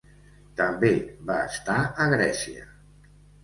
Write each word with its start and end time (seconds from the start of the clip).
També 0.61 0.91
va 1.29 1.37
estar 1.51 1.77
a 2.07 2.11
Grècia. 2.17 2.69